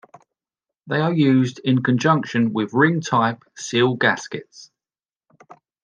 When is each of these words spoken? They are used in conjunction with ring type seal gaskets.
They 0.87 0.99
are 0.99 1.13
used 1.13 1.59
in 1.63 1.83
conjunction 1.83 2.53
with 2.53 2.73
ring 2.73 3.01
type 3.01 3.43
seal 3.55 3.93
gaskets. 3.97 4.71